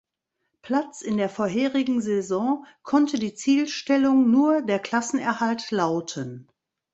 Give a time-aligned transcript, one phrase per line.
[0.63, 6.47] Platz in der vorherigen Saison konnte die Zielstellung nur der Klassenerhalt lauten.